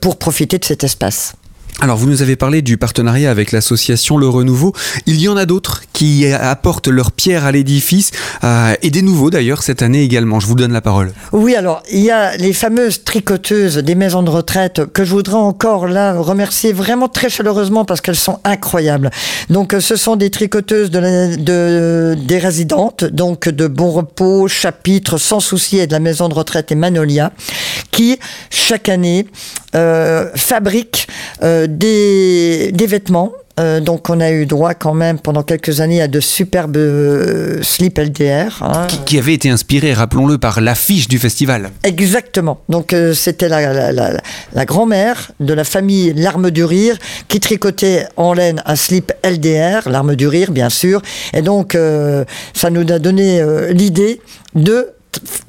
pour 0.00 0.18
profiter 0.18 0.58
de 0.58 0.64
cet 0.64 0.84
espace. 0.84 1.34
Alors, 1.80 1.96
vous 1.96 2.08
nous 2.08 2.22
avez 2.22 2.34
parlé 2.34 2.60
du 2.60 2.76
partenariat 2.76 3.30
avec 3.30 3.52
l'association 3.52 4.16
Le 4.16 4.28
Renouveau. 4.28 4.72
Il 5.06 5.20
y 5.20 5.28
en 5.28 5.36
a 5.36 5.46
d'autres 5.46 5.82
qui 5.92 6.26
apportent 6.26 6.88
leur 6.88 7.12
pierre 7.12 7.44
à 7.44 7.52
l'édifice, 7.52 8.10
euh, 8.42 8.74
et 8.82 8.90
des 8.90 9.02
nouveaux 9.02 9.30
d'ailleurs 9.30 9.62
cette 9.62 9.82
année 9.82 10.02
également. 10.02 10.40
Je 10.40 10.48
vous 10.48 10.56
donne 10.56 10.72
la 10.72 10.80
parole. 10.80 11.12
Oui, 11.32 11.54
alors 11.54 11.84
il 11.90 12.00
y 12.00 12.10
a 12.10 12.36
les 12.36 12.52
fameuses 12.52 13.04
tricoteuses 13.04 13.78
des 13.78 13.94
maisons 13.94 14.24
de 14.24 14.30
retraite 14.30 14.86
que 14.92 15.04
je 15.04 15.10
voudrais 15.10 15.36
encore 15.36 15.86
là 15.86 16.14
remercier 16.14 16.72
vraiment 16.72 17.08
très 17.08 17.28
chaleureusement 17.28 17.84
parce 17.84 18.00
qu'elles 18.00 18.16
sont 18.16 18.40
incroyables. 18.42 19.10
Donc 19.48 19.72
euh, 19.72 19.80
ce 19.80 19.94
sont 19.94 20.16
des 20.16 20.30
tricoteuses 20.30 20.90
de, 20.90 22.14
des 22.14 22.38
résidentes, 22.38 23.04
donc 23.04 23.48
de 23.48 23.68
Bon 23.68 23.92
Repos, 23.92 24.48
Chapitre, 24.48 25.16
Sans 25.16 25.40
Souci 25.40 25.78
et 25.78 25.86
de 25.86 25.92
la 25.92 26.00
maison 26.00 26.28
de 26.28 26.34
retraite 26.34 26.72
et 26.72 26.74
Manolia, 26.74 27.32
qui 27.98 28.16
chaque 28.48 28.88
année 28.88 29.26
euh, 29.74 30.28
fabriquent 30.36 31.08
euh, 31.42 31.66
des, 31.68 32.70
des 32.72 32.86
vêtements. 32.86 33.32
Euh, 33.58 33.80
donc 33.80 34.08
on 34.08 34.20
a 34.20 34.30
eu 34.30 34.46
droit 34.46 34.74
quand 34.74 34.94
même 34.94 35.18
pendant 35.18 35.42
quelques 35.42 35.80
années 35.80 36.00
à 36.00 36.06
de 36.06 36.20
superbes 36.20 36.76
euh, 36.76 37.60
slips 37.60 37.98
LDR. 37.98 38.62
hein. 38.62 38.86
Qui, 38.86 38.98
qui 39.04 39.18
avait 39.18 39.34
été 39.34 39.50
inspiré, 39.50 39.92
rappelons-le, 39.94 40.38
par 40.38 40.60
l'affiche 40.60 41.08
du 41.08 41.18
festival. 41.18 41.70
Exactement. 41.82 42.60
Donc 42.68 42.92
euh, 42.92 43.14
c'était 43.14 43.48
la, 43.48 43.72
la, 43.72 43.90
la, 43.90 44.20
la 44.52 44.64
grand-mère 44.64 45.32
de 45.40 45.54
la 45.54 45.64
famille 45.64 46.12
L'Arme 46.14 46.52
du 46.52 46.62
Rire 46.62 46.96
qui 47.26 47.40
tricotait 47.40 48.06
en 48.16 48.32
laine 48.32 48.62
un 48.64 48.76
slip 48.76 49.12
LDR, 49.24 49.88
l'Arme 49.90 50.14
du 50.14 50.28
Rire 50.28 50.52
bien 50.52 50.70
sûr. 50.70 51.02
Et 51.34 51.42
donc 51.42 51.76
ça 52.54 52.70
nous 52.70 52.86
a 52.92 52.98
donné 53.00 53.42
l'idée 53.72 54.20
de 54.54 54.90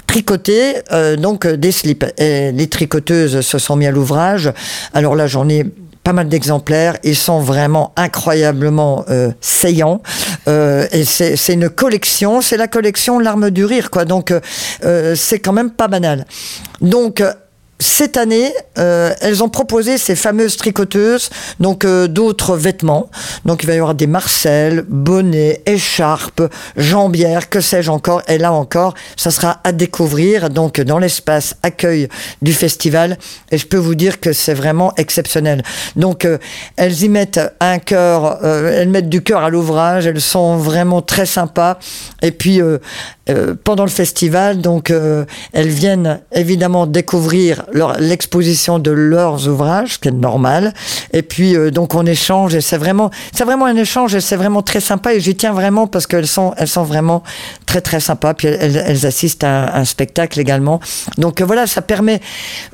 tricoter 0.10 0.78
euh, 0.92 1.16
donc 1.16 1.46
euh, 1.46 1.56
des 1.56 1.72
slips. 1.72 2.04
Les 2.18 2.68
tricoteuses 2.68 3.42
se 3.42 3.60
sont 3.60 3.76
mis 3.76 3.86
à 3.86 3.92
l'ouvrage. 3.92 4.52
Alors 4.96 5.16
là 5.16 5.28
j'en 5.28 5.48
ai 5.48 5.64
pas 6.04 6.14
mal 6.14 6.28
d'exemplaires. 6.28 6.98
Ils 7.04 7.16
sont 7.16 7.42
vraiment 7.42 7.94
incroyablement 7.96 9.06
euh, 9.10 9.30
saillants. 9.40 10.02
Et 10.48 11.06
c'est 11.06 11.54
une 11.54 11.70
collection, 11.70 12.42
c'est 12.42 12.58
la 12.58 12.68
collection 12.68 13.20
L'arme 13.20 13.52
du 13.52 13.66
rire, 13.66 13.92
quoi. 13.92 14.06
Donc 14.06 14.34
c'est 14.82 15.40
quand 15.40 15.54
même 15.54 15.70
pas 15.70 15.88
banal. 15.88 16.26
Donc 16.82 17.22
cette 17.82 18.18
année, 18.18 18.52
euh, 18.78 19.14
elles 19.22 19.42
ont 19.42 19.48
proposé 19.48 19.98
ces 19.98 20.16
fameuses 20.16 20.58
tricoteuses, 20.58 21.30
donc 21.62 21.86
euh, 21.86 22.08
d'autres 22.08 22.58
vêtements. 22.58 23.10
Donc 23.46 23.64
il 23.64 23.68
va 23.68 23.74
y 23.74 23.78
avoir 23.78 23.96
des 23.96 24.08
marcelles, 24.08 24.84
bonnets, 24.88 25.62
écharpes, 25.66 26.42
jambières, 26.76 27.50
que 27.50 27.62
sais-je 27.62 27.90
encore. 27.90 28.22
Et 28.28 28.38
là 28.38 28.52
encore, 28.52 28.96
ça 29.16 29.32
sera 29.32 29.62
à 29.64 29.72
découvrir 29.72 30.50
donc 30.50 30.82
dans 30.82 31.00
l'espace 31.00 31.56
accueil 31.64 32.10
du 32.42 32.52
festival. 32.52 33.18
Et 33.50 33.58
je 33.58 33.66
peux 33.66 33.78
vous 33.78 33.96
dire 33.96 34.20
que 34.20 34.34
c'est 34.34 34.54
vraiment 34.54 34.94
exceptionnel. 34.98 35.64
Donc 35.96 36.26
euh, 36.26 36.38
elles 36.76 37.04
y 37.04 37.08
mettent 37.08 37.40
un 37.62 37.80
cœur, 37.80 38.44
elles 38.44 38.90
mettent 38.90 39.10
du 39.10 39.24
cœur 39.24 39.42
à 39.44 39.50
l'ouvrage. 39.50 40.06
Elles 40.06 40.20
sont 40.20 40.58
vraiment 40.58 41.02
très 41.02 41.26
sympas. 41.26 41.80
Et 42.22 42.32
puis 42.32 42.62
pendant 43.64 43.84
le 43.84 43.90
festival, 43.90 44.62
donc 44.62 44.92
elles 45.54 45.68
viennent 45.68 46.20
évidemment 46.32 46.88
découvrir 46.88 47.64
l'exposition 48.00 48.80
de 48.80 48.92
leurs 48.92 49.48
ouvrages, 49.48 49.94
ce 49.94 50.00
qui 50.00 50.08
est 50.10 50.12
normal. 50.12 50.74
Et 51.14 51.22
puis 51.22 51.56
euh, 51.56 51.72
donc 51.72 51.96
on 51.96 52.06
échange 52.06 52.56
et 52.56 52.62
c'est 52.62 52.78
vraiment, 52.78 53.10
c'est 53.34 53.44
vraiment 53.44 53.66
un 53.66 53.76
échange 53.76 54.16
et 54.16 54.22
c'est 54.22 54.36
vraiment 54.36 54.62
très 54.62 54.80
sympa 54.80 55.14
et 55.14 55.20
j'y 55.20 55.36
tiens 55.36 55.54
vraiment 55.54 55.88
parce 55.88 56.08
qu'elles 56.08 56.28
sont, 56.28 56.54
elles 56.58 56.68
sont 56.68 56.84
vraiment 56.84 57.24
très 57.66 57.82
très 57.82 58.00
sympas. 58.00 58.34
Puis 58.34 58.48
elles, 58.48 59.06
assistent 59.06 59.44
à 59.44 59.78
un, 59.78 59.86
spectacle 59.86 60.40
également. 60.40 60.80
Donc 61.18 61.42
euh, 61.42 61.46
voilà, 61.46 61.68
ça 61.68 61.82
permet 61.82 62.20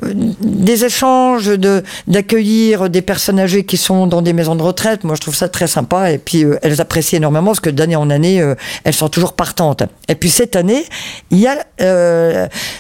euh, 0.04 0.14
des 0.42 0.86
échanges, 0.86 1.46
de 1.46 1.84
d'accueillir 2.08 2.90
des 2.90 3.02
personnes 3.02 3.40
âgées 3.40 3.66
qui 3.66 3.78
sont 3.78 4.08
dans 4.08 4.22
des 4.22 4.34
maisons 4.34 4.56
de 4.56 4.64
retraite. 4.64 5.04
Moi 5.04 5.16
je 5.16 5.22
trouve 5.22 5.36
ça 5.36 5.50
très 5.50 5.68
sympa 5.68 6.12
et 6.12 6.18
puis 6.18 6.46
elles 6.62 6.82
apprécient 6.82 7.18
énormément 7.18 7.48
parce 7.48 7.60
que 7.60 7.70
d'année 7.70 7.96
en 7.96 8.10
année 8.10 8.44
elles 8.84 8.94
sont 8.94 9.10
toujours 9.10 9.34
partantes. 9.34 9.84
Et 10.08 10.16
puis 10.16 10.30
cette 10.46 10.56
année 10.56 10.86
il 11.32 11.40
y 11.40 11.48
a 11.48 11.66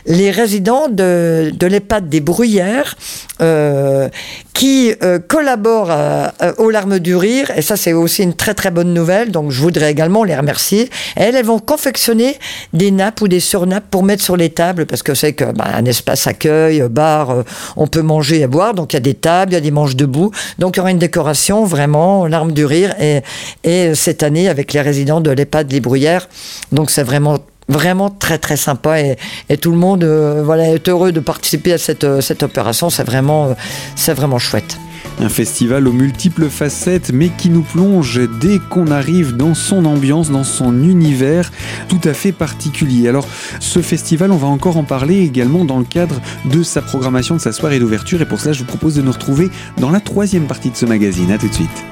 les 0.05 0.31
résidents 0.31 0.87
de, 0.87 1.51
de 1.53 1.67
l'EHPAD 1.67 2.09
des 2.09 2.21
Bruyères, 2.21 2.95
euh, 3.41 4.07
qui 4.53 4.93
euh, 5.03 5.19
collaborent 5.19 5.91
euh, 5.91 6.29
aux 6.57 6.69
Larmes 6.69 6.99
du 6.99 7.17
Rire, 7.17 7.51
et 7.57 7.61
ça 7.61 7.75
c'est 7.75 7.91
aussi 7.91 8.23
une 8.23 8.33
très 8.33 8.53
très 8.53 8.71
bonne 8.71 8.93
nouvelle, 8.93 9.31
donc 9.31 9.51
je 9.51 9.59
voudrais 9.59 9.91
également 9.91 10.23
les 10.23 10.35
remercier. 10.35 10.89
elles, 11.17 11.43
vont 11.43 11.59
confectionner 11.59 12.37
des 12.71 12.91
nappes 12.91 13.19
ou 13.19 13.27
des 13.27 13.41
surnappes 13.41 13.89
pour 13.91 14.03
mettre 14.03 14.23
sur 14.23 14.37
les 14.37 14.49
tables, 14.51 14.85
parce 14.85 15.03
que 15.03 15.13
c'est 15.13 15.33
que 15.33 15.51
bah, 15.51 15.65
un 15.73 15.83
espace 15.83 16.27
accueil, 16.27 16.81
bar, 16.89 17.43
on 17.75 17.87
peut 17.87 18.01
manger 18.01 18.39
et 18.39 18.47
boire, 18.47 18.73
donc 18.73 18.93
il 18.93 18.95
y 18.95 18.97
a 18.97 19.01
des 19.01 19.15
tables, 19.15 19.51
il 19.51 19.55
y 19.55 19.57
a 19.57 19.61
des 19.61 19.71
manches 19.71 19.97
debout, 19.97 20.31
donc 20.57 20.77
il 20.77 20.79
y 20.79 20.81
aura 20.81 20.91
une 20.91 20.99
décoration 20.99 21.65
vraiment, 21.65 22.25
Larmes 22.25 22.53
du 22.53 22.65
Rire, 22.65 22.95
et, 23.01 23.21
et 23.65 23.95
cette 23.95 24.23
année 24.23 24.47
avec 24.47 24.71
les 24.71 24.81
résidents 24.81 25.19
de 25.19 25.31
l'EHPAD 25.31 25.69
Les 25.73 25.81
Bruyères, 25.81 26.29
donc 26.71 26.89
c'est 26.89 27.03
vraiment 27.03 27.39
vraiment 27.67 28.09
très 28.09 28.37
très 28.37 28.57
sympa 28.57 28.99
et, 28.99 29.17
tout 29.57 29.71
le 29.71 29.77
monde 29.77 30.03
euh, 30.03 30.43
voilà, 30.43 30.73
est 30.73 30.89
heureux 30.89 31.11
de 31.11 31.19
participer 31.19 31.73
à 31.73 31.77
cette, 31.77 32.03
euh, 32.03 32.21
cette 32.21 32.43
opération. 32.43 32.89
C'est 32.89 33.03
vraiment, 33.03 33.45
euh, 33.45 33.53
c'est 33.95 34.13
vraiment 34.13 34.39
chouette. 34.39 34.77
Un 35.21 35.29
festival 35.29 35.87
aux 35.87 35.93
multiples 35.93 36.49
facettes, 36.49 37.11
mais 37.13 37.29
qui 37.29 37.49
nous 37.49 37.61
plonge 37.61 38.19
dès 38.41 38.59
qu'on 38.69 38.91
arrive 38.91 39.37
dans 39.37 39.53
son 39.53 39.85
ambiance, 39.85 40.29
dans 40.29 40.43
son 40.43 40.83
univers 40.83 41.51
tout 41.87 42.01
à 42.03 42.13
fait 42.13 42.33
particulier. 42.33 43.07
Alors, 43.07 43.25
ce 43.61 43.81
festival, 43.81 44.31
on 44.31 44.37
va 44.37 44.47
encore 44.47 44.75
en 44.75 44.83
parler 44.83 45.19
également 45.21 45.63
dans 45.63 45.79
le 45.79 45.85
cadre 45.85 46.19
de 46.51 46.63
sa 46.63 46.81
programmation, 46.81 47.35
de 47.35 47.41
sa 47.41 47.53
soirée 47.53 47.79
d'ouverture, 47.79 48.21
et 48.21 48.25
pour 48.25 48.41
cela, 48.41 48.51
je 48.51 48.59
vous 48.59 48.65
propose 48.65 48.95
de 48.95 49.01
nous 49.01 49.11
retrouver 49.11 49.49
dans 49.77 49.89
la 49.89 50.01
troisième 50.01 50.47
partie 50.47 50.69
de 50.69 50.75
ce 50.75 50.85
magazine. 50.85 51.31
A 51.31 51.37
tout 51.37 51.47
de 51.47 51.53
suite. 51.53 51.85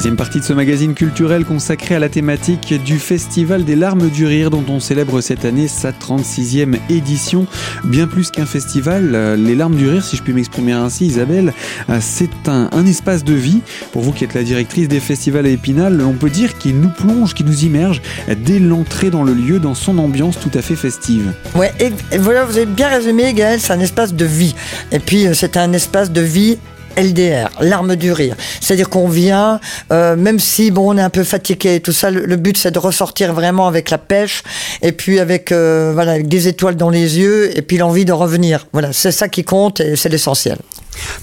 Troisième 0.00 0.16
partie 0.16 0.40
de 0.40 0.44
ce 0.44 0.54
magazine 0.54 0.94
culturel 0.94 1.44
consacré 1.44 1.94
à 1.94 1.98
la 1.98 2.08
thématique 2.08 2.72
du 2.82 2.98
Festival 2.98 3.64
des 3.64 3.76
larmes 3.76 4.08
du 4.08 4.24
rire 4.24 4.48
dont 4.48 4.64
on 4.70 4.80
célèbre 4.80 5.20
cette 5.20 5.44
année 5.44 5.68
sa 5.68 5.90
36e 5.90 6.78
édition. 6.88 7.46
Bien 7.84 8.06
plus 8.06 8.30
qu'un 8.30 8.46
festival, 8.46 9.10
euh, 9.14 9.36
les 9.36 9.54
larmes 9.54 9.74
du 9.74 9.86
rire, 9.90 10.02
si 10.02 10.16
je 10.16 10.22
puis 10.22 10.32
m'exprimer 10.32 10.72
ainsi 10.72 11.04
Isabelle, 11.04 11.52
euh, 11.90 11.98
c'est 12.00 12.48
un, 12.48 12.70
espace 12.86 13.24
de 13.24 13.34
vie. 13.34 13.60
Pour 13.92 14.00
vous 14.00 14.12
qui 14.12 14.24
êtes 14.24 14.32
la 14.32 14.42
directrice 14.42 14.88
des 14.88 15.00
festivals 15.00 15.44
à 15.44 15.50
Épinal, 15.50 16.00
on 16.00 16.14
peut 16.14 16.30
dire 16.30 16.56
qu'il 16.56 16.80
nous 16.80 16.88
plonge, 16.88 17.34
qu'il 17.34 17.44
nous 17.44 17.66
immerge 17.66 18.00
dès 18.46 18.58
l'entrée 18.58 19.10
dans 19.10 19.22
le 19.22 19.34
lieu, 19.34 19.58
dans 19.58 19.74
son 19.74 19.98
ambiance 19.98 20.40
tout 20.40 20.58
à 20.58 20.62
fait 20.62 20.76
festive. 20.76 21.34
Ouais, 21.54 21.74
et, 21.78 21.90
voilà, 22.16 22.46
vous 22.46 22.56
avez 22.56 22.64
bien 22.64 22.88
résumé 22.88 23.34
Gaël, 23.34 23.60
c'est 23.60 23.74
un 23.74 23.80
espace 23.80 24.14
de 24.14 24.24
vie. 24.24 24.54
Et 24.92 24.98
puis 24.98 25.26
euh, 25.26 25.34
c'est 25.34 25.58
un 25.58 25.74
espace 25.74 26.10
de 26.10 26.22
vie 26.22 26.56
LDR, 26.96 27.50
l'arme 27.60 27.96
du 27.96 28.12
rire. 28.12 28.36
C'est-à-dire 28.60 28.88
qu'on 28.88 29.08
vient, 29.08 29.60
euh, 29.92 30.16
même 30.16 30.38
si 30.38 30.70
bon, 30.70 30.94
on 30.94 30.98
est 30.98 31.02
un 31.02 31.10
peu 31.10 31.24
fatigué 31.24 31.76
et 31.76 31.80
tout 31.80 31.92
ça, 31.92 32.10
le, 32.10 32.36
but 32.36 32.56
c'est 32.56 32.70
de 32.70 32.78
ressortir 32.78 33.32
vraiment 33.32 33.66
avec 33.66 33.90
la 33.90 33.98
pêche 33.98 34.42
et 34.82 34.92
puis 34.92 35.18
avec 35.18 35.52
euh, 35.52 35.90
voilà 35.94 36.20
des 36.20 36.48
étoiles 36.48 36.76
dans 36.76 36.90
les 36.90 37.18
yeux 37.18 37.56
et 37.56 37.62
puis 37.62 37.78
l'envie 37.78 38.04
de 38.04 38.12
revenir. 38.12 38.66
Voilà, 38.72 38.92
c'est 38.92 39.12
ça 39.12 39.28
qui 39.28 39.44
compte 39.44 39.80
et 39.80 39.96
c'est 39.96 40.08
l'essentiel. 40.08 40.58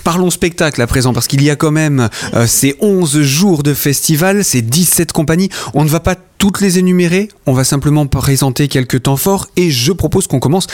Parlons 0.04 0.30
spectacle 0.30 0.82
à 0.82 0.88
présent, 0.88 1.14
parce 1.14 1.28
qu'il 1.28 1.44
y 1.44 1.50
a 1.50 1.56
quand 1.56 1.72
même 1.72 2.10
euh, 2.34 2.48
ces 2.48 2.76
11 2.80 3.22
jours 3.22 3.64
de 3.64 3.74
festival, 3.74 4.44
ces 4.44 4.62
17 4.62 5.12
compagnies. 5.12 5.50
On 5.74 5.84
ne 5.84 5.90
va 5.90 6.00
pas 6.00 6.16
toutes 6.38 6.62
les 6.62 6.80
énumérer, 6.80 7.30
on 7.46 7.54
va 7.54 7.64
simplement 7.64 8.06
présenter 8.06 8.68
quelques 8.68 9.04
temps 9.04 9.18
forts 9.18 9.48
et 9.56 9.72
je 9.72 9.92
propose 9.92 10.28
qu'on 10.28 10.40
commence 10.40 10.68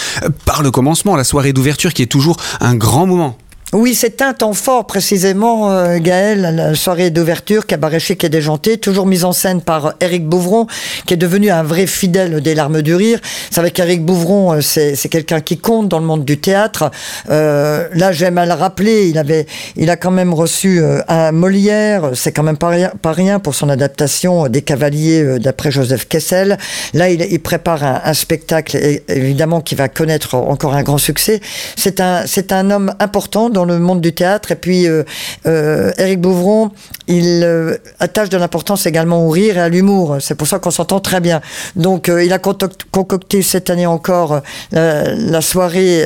par 0.45 0.62
le 0.62 0.71
commencement, 0.71 1.15
la 1.15 1.23
soirée 1.23 1.53
d'ouverture 1.53 1.93
qui 1.93 2.01
est 2.01 2.07
toujours 2.07 2.38
un 2.59 2.75
grand 2.75 3.07
moment. 3.07 3.38
Oui, 3.74 3.96
c'est 3.96 4.22
un 4.22 4.34
temps 4.34 4.53
fort 4.53 4.86
précisément, 4.86 5.72
euh, 5.72 5.98
Gaël, 5.98 6.42
la 6.56 6.75
soirée 6.75 7.10
d'ouverture, 7.10 7.65
cabaret 7.65 8.00
chic 8.00 8.24
et 8.24 8.30
déjanté, 8.30 8.77
toujours 8.77 9.08
mise 9.08 9.25
en 9.25 9.32
scène 9.32 9.62
par 9.62 9.96
Éric 10.00 10.27
Bouvron, 10.27 10.68
qui 11.08 11.15
est 11.15 11.18
devenu 11.18 11.50
un 11.50 11.63
vrai 11.63 11.88
fidèle 11.88 12.39
des 12.42 12.53
larmes 12.53 12.84
du 12.84 12.94
rire. 12.94 13.20
C'est 13.50 13.60
avec 13.60 13.80
Éric 13.80 14.06
Bouvron, 14.06 14.53
euh, 14.53 14.62
c'est, 14.62 14.96
quelqu'un 15.10 15.42
qui 15.42 15.58
compte 15.58 15.89
dans 15.89 15.98
le 15.98 16.06
monde 16.06 16.24
du 16.24 16.38
théâtre. 16.38 16.92
Euh, 17.32 17.88
là, 17.96 18.12
j'aime 18.12 18.38
à 18.38 18.46
le 18.46 18.53
rappeler, 18.53 19.08
il 19.08 19.18
avait, 19.18 19.48
il 19.75 19.89
a 19.89 19.96
quand 19.96 20.12
même 20.12 20.36
reçu 20.36 20.80
un 21.08 21.32
Molière, 21.32 22.12
c'est 22.13 22.32
quand 22.32 22.44
même 22.44 22.58
pas 22.58 23.12
rien, 23.12 23.39
pour 23.39 23.56
son 23.56 23.70
adaptation 23.70 24.50
des 24.50 24.62
Cavaliers 24.62 25.39
d'après 25.39 25.72
Joseph 25.72 26.08
Kessel. 26.08 26.60
Là, 26.94 27.10
il, 27.10 27.39
prépare 27.39 27.84
un, 28.06 28.13
spectacle, 28.13 28.77
évidemment, 29.08 29.62
qui 29.62 29.74
va 29.74 29.89
connaître 29.89 30.36
encore 30.36 30.75
un 30.75 30.84
grand 30.84 31.00
succès. 31.00 31.42
C'est 31.75 32.00
un, 32.01 32.27
c'est 32.27 32.51
un 32.51 32.70
homme 32.70 32.94
important 33.00 33.50
le 33.65 33.79
monde 33.79 34.01
du 34.01 34.13
théâtre. 34.13 34.51
Et 34.51 34.55
puis, 34.55 34.88
euh, 34.88 35.03
euh 35.46 35.91
Éric 35.98 36.22
Bouvron, 36.22 36.72
il 37.08 37.41
euh, 37.43 37.77
attache 38.00 38.29
de 38.29 38.38
l'importance 38.38 38.86
également 38.86 39.25
au 39.25 39.29
rire 39.29 39.58
et 39.58 39.62
à 39.62 39.70
l'humour. 39.70 40.17
C'est 40.20 40.36
pour 40.36 40.48
ça 40.48 40.60
qu'on 40.60 40.72
s'entend 40.72 41.00
très 41.00 41.20
bien. 41.20 41.41
Donc, 41.75 42.10
il 42.10 42.32
a 42.34 42.39
concocté 42.39 43.41
cette 43.41 43.70
année 43.70 43.86
encore 43.86 44.41
la, 44.72 45.41
soirée 45.41 46.05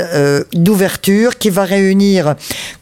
d'ouverture 0.54 1.38
qui 1.38 1.50
va 1.50 1.64
réunir 1.64 2.36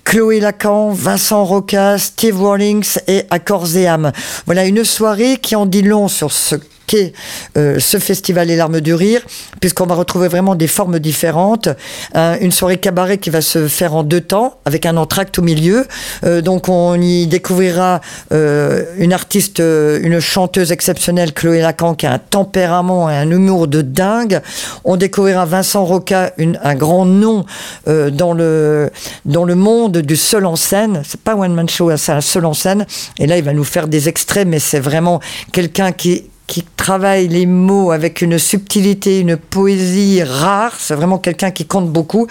Chloé 0.03 0.39
Lacan, 0.39 0.91
Vincent 0.91 1.43
Roca, 1.43 1.97
Steve 1.97 2.41
Rawlings 2.41 2.99
et 3.07 3.23
Accords 3.29 3.75
et. 3.75 4.11
Voilà 4.45 4.65
une 4.65 4.83
soirée 4.83 5.37
qui 5.37 5.55
en 5.55 5.65
dit 5.65 5.81
long 5.81 6.07
sur 6.07 6.31
ce 6.31 6.55
qu'est 6.87 7.13
euh, 7.57 7.79
ce 7.79 7.97
festival 7.97 8.47
Les 8.47 8.55
Larmes 8.55 8.81
du 8.81 8.93
Rire, 8.93 9.21
puisqu'on 9.59 9.85
va 9.85 9.95
retrouver 9.95 10.27
vraiment 10.27 10.55
des 10.55 10.67
formes 10.67 10.99
différentes. 10.99 11.69
Euh, 12.15 12.37
une 12.41 12.51
soirée 12.51 12.77
cabaret 12.77 13.17
qui 13.17 13.29
va 13.29 13.41
se 13.41 13.67
faire 13.67 13.95
en 13.95 14.03
deux 14.03 14.21
temps, 14.21 14.59
avec 14.65 14.85
un 14.85 14.97
entracte 14.97 15.39
au 15.39 15.41
milieu. 15.41 15.85
Euh, 16.23 16.41
donc 16.41 16.69
on 16.69 16.99
y 16.99 17.27
découvrira 17.27 18.01
une 18.31 19.13
artiste, 19.13 19.59
une 19.59 20.19
chanteuse 20.19 20.71
exceptionnelle, 20.71 21.33
Chloé 21.33 21.61
Lacan, 21.61 21.95
qui 21.95 22.05
a 22.05 22.13
un 22.13 22.19
tempérament 22.19 23.09
et 23.09 23.15
un 23.15 23.29
humour 23.29 23.67
de 23.67 23.81
dingue. 23.81 24.41
On 24.83 24.97
découvrira 24.97 25.45
Vincent 25.45 25.85
Roca, 25.85 26.31
un 26.37 26.75
grand 26.75 27.05
nom 27.05 27.45
dans, 27.87 28.33
le, 28.33 28.89
dans 29.25 29.43
le 29.43 29.55
monde 29.55 29.97
du 29.97 30.15
seul 30.15 30.45
en 30.45 30.55
scène. 30.55 31.01
C'est 31.07 31.21
pas 31.21 31.35
one 31.35 31.53
man 31.53 31.69
show, 31.69 31.95
c'est 31.97 32.11
un 32.11 32.21
seul 32.21 32.45
en 32.45 32.53
scène. 32.53 32.85
Et 33.19 33.27
là, 33.27 33.37
il 33.37 33.43
va 33.43 33.53
nous 33.53 33.63
faire 33.63 33.87
des 33.87 34.09
extraits, 34.09 34.47
mais 34.47 34.59
c'est 34.59 34.79
vraiment 34.79 35.19
quelqu'un 35.51 35.91
qui 35.91 36.23
qui 36.47 36.63
travaille 36.63 37.27
les 37.27 37.45
mots 37.45 37.91
avec 37.91 38.21
une 38.21 38.37
subtilité, 38.37 39.19
une 39.19 39.37
poésie 39.37 40.21
rare. 40.23 40.73
C'est 40.77 40.93
vraiment 40.93 41.17
quelqu'un 41.17 41.51
qui 41.51 41.65
compte 41.65 41.89
beaucoup. 41.89 42.27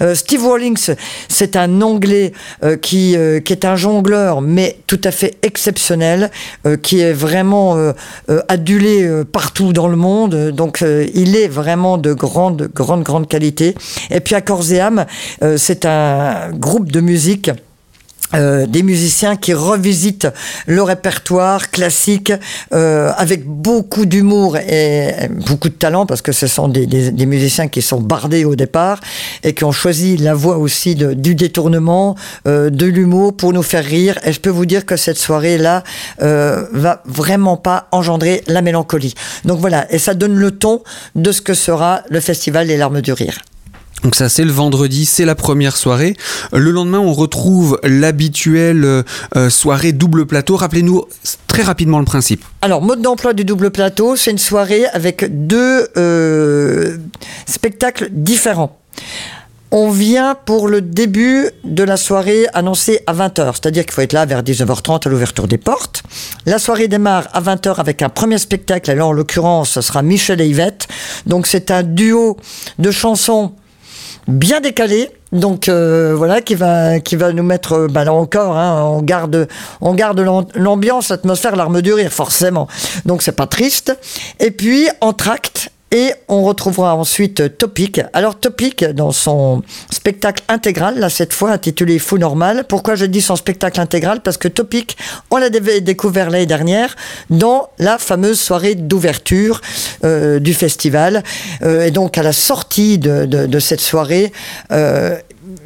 Euh, 0.00 0.14
Steve 0.14 0.46
Rawlings, 0.46 0.94
c'est 1.28 1.56
un 1.56 1.80
Anglais 1.82 2.32
euh, 2.62 2.76
qui, 2.76 3.16
euh, 3.16 3.40
qui 3.40 3.52
est 3.52 3.64
un 3.64 3.76
jongleur, 3.76 4.40
mais 4.40 4.78
tout 4.86 5.00
à 5.04 5.10
fait 5.10 5.36
exceptionnel, 5.42 6.30
qui 6.82 7.00
est 7.00 7.12
vraiment 7.12 7.76
adulé 8.48 9.08
partout 9.30 9.72
dans 9.72 9.88
le 9.88 9.96
monde. 9.96 10.50
Donc, 10.50 10.82
il 10.82 11.36
est 11.36 11.48
vraiment 11.48 11.98
de 11.98 12.12
grande, 12.12 12.70
grande, 12.74 13.02
grande 13.02 13.28
qualité. 13.28 13.74
Et 14.10 14.20
puis, 14.20 14.34
et 14.34 14.80
âme, 14.80 15.06
c'est 15.56 15.84
un 15.84 16.50
groupe 16.52 16.90
de 16.90 17.00
musique 17.00 17.50
euh, 18.34 18.66
des 18.66 18.82
musiciens 18.82 19.36
qui 19.36 19.54
revisitent 19.54 20.28
le 20.66 20.82
répertoire 20.82 21.70
classique 21.70 22.32
euh, 22.72 23.12
avec 23.16 23.46
beaucoup 23.46 24.06
d'humour 24.06 24.56
et 24.56 25.28
beaucoup 25.46 25.68
de 25.68 25.74
talent 25.74 26.06
parce 26.06 26.22
que 26.22 26.32
ce 26.32 26.46
sont 26.46 26.68
des, 26.68 26.86
des, 26.86 27.26
musiciens 27.26 27.68
qui 27.68 27.82
sont 27.82 28.00
bardés 28.00 28.44
au 28.44 28.56
départ 28.56 29.00
et 29.44 29.54
qui 29.54 29.64
ont 29.64 29.72
choisi 29.72 30.16
la 30.16 30.34
voie 30.34 30.58
aussi 30.58 30.94
de, 30.94 31.14
du 31.14 31.34
détournement, 31.34 32.16
euh, 32.46 32.70
de 32.70 32.86
l'humour 32.86 33.36
pour 33.36 33.52
nous 33.52 33.62
faire 33.62 33.84
rire. 33.84 34.18
Et 34.24 34.32
je 34.32 34.40
peux 34.40 34.50
vous 34.50 34.66
dire 34.66 34.86
que 34.86 34.96
cette 34.96 35.18
soirée-là 35.18 35.84
euh, 36.22 36.66
va 36.72 37.02
vraiment 37.04 37.56
pas 37.56 37.88
engendrer 37.92 38.42
la 38.46 38.62
mélancolie. 38.62 39.14
Donc 39.44 39.60
voilà, 39.60 39.86
et 39.92 39.98
ça 39.98 40.14
donne 40.14 40.34
le 40.34 40.50
ton 40.50 40.82
de 41.14 41.32
ce 41.32 41.42
que 41.42 41.54
sera 41.54 42.02
le 42.10 42.20
Festival 42.20 42.66
des 42.66 42.76
larmes 42.76 43.00
du 43.00 43.12
rire. 43.12 43.38
Donc 44.02 44.14
ça 44.14 44.28
c'est 44.28 44.44
le 44.44 44.52
vendredi, 44.52 45.04
c'est 45.06 45.24
la 45.24 45.34
première 45.34 45.76
soirée. 45.76 46.16
Le 46.52 46.70
lendemain 46.70 46.98
on 46.98 47.12
retrouve 47.12 47.80
l'habituelle 47.82 49.04
euh, 49.36 49.50
soirée 49.50 49.92
double 49.92 50.26
plateau. 50.26 50.56
Rappelez-nous 50.56 51.04
très 51.46 51.62
rapidement 51.62 51.98
le 51.98 52.04
principe. 52.04 52.44
Alors 52.62 52.82
mode 52.82 53.00
d'emploi 53.00 53.32
du 53.32 53.44
double 53.44 53.70
plateau, 53.70 54.16
c'est 54.16 54.30
une 54.30 54.38
soirée 54.38 54.84
avec 54.86 55.46
deux 55.46 55.88
euh, 55.96 56.98
spectacles 57.46 58.08
différents. 58.12 58.78
On 59.72 59.90
vient 59.90 60.36
pour 60.36 60.68
le 60.68 60.80
début 60.80 61.50
de 61.64 61.82
la 61.82 61.96
soirée 61.96 62.46
annoncée 62.54 63.00
à 63.06 63.14
20h, 63.14 63.54
c'est-à-dire 63.54 63.84
qu'il 63.84 63.92
faut 63.92 64.00
être 64.02 64.12
là 64.12 64.24
vers 64.24 64.42
19h30 64.42 65.06
à 65.06 65.10
l'ouverture 65.10 65.48
des 65.48 65.58
portes. 65.58 66.02
La 66.46 66.58
soirée 66.60 66.86
démarre 66.86 67.26
à 67.32 67.40
20h 67.40 67.74
avec 67.76 68.00
un 68.00 68.08
premier 68.08 68.38
spectacle, 68.38 68.90
alors 68.90 69.08
en 69.08 69.12
l'occurrence 69.12 69.70
ce 69.70 69.80
sera 69.80 70.02
Michel 70.02 70.40
et 70.40 70.46
Yvette. 70.46 70.86
Donc 71.26 71.46
c'est 71.46 71.70
un 71.72 71.82
duo 71.82 72.36
de 72.78 72.90
chansons 72.92 73.52
bien 74.28 74.60
décalé. 74.60 75.10
Donc 75.32 75.68
euh, 75.68 76.14
voilà 76.16 76.40
qui 76.40 76.54
va 76.54 77.00
qui 77.00 77.16
va 77.16 77.32
nous 77.32 77.42
mettre 77.42 77.72
euh, 77.72 77.86
bah, 77.88 78.04
là 78.04 78.12
encore 78.12 78.56
hein, 78.56 78.84
on 78.84 79.02
garde 79.02 79.48
on 79.80 79.92
garde 79.92 80.20
l'ambiance 80.54 81.08
l'atmosphère 81.08 81.56
l'arme 81.56 81.82
du 81.82 81.92
rire 81.92 82.12
forcément. 82.12 82.68
Donc 83.04 83.22
c'est 83.22 83.32
pas 83.32 83.46
triste. 83.46 83.98
Et 84.38 84.52
puis 84.52 84.88
en 85.00 85.12
tract 85.12 85.70
et 85.92 86.12
on 86.28 86.42
retrouvera 86.42 86.96
ensuite 86.96 87.58
Topic. 87.58 88.00
Alors 88.12 88.38
Topic, 88.38 88.84
dans 88.84 89.12
son 89.12 89.62
spectacle 89.90 90.42
intégral, 90.48 90.98
là 90.98 91.08
cette 91.08 91.32
fois 91.32 91.52
intitulé 91.52 91.98
Fou 91.98 92.18
Normal. 92.18 92.64
Pourquoi 92.68 92.96
je 92.96 93.06
dis 93.06 93.22
son 93.22 93.36
spectacle 93.36 93.80
intégral? 93.80 94.20
Parce 94.20 94.36
que 94.36 94.48
Topic, 94.48 94.96
on 95.30 95.36
l'a 95.36 95.48
découvert 95.48 96.30
l'année 96.30 96.46
dernière 96.46 96.96
dans 97.30 97.70
la 97.78 97.98
fameuse 97.98 98.40
soirée 98.40 98.74
d'ouverture 98.74 99.60
euh, 100.04 100.40
du 100.40 100.54
festival. 100.54 101.22
Euh, 101.62 101.86
et 101.86 101.90
donc 101.92 102.18
à 102.18 102.22
la 102.22 102.32
sortie 102.32 102.98
de, 102.98 103.58
cette 103.58 103.80
soirée, 103.80 104.32
euh, 104.72 105.16